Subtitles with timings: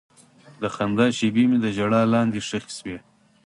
[0.61, 2.97] د خندا شېبې مې د ژړا لاندې ښخې شوې.